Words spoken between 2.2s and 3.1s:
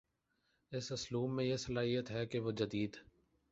کہ وہ جدید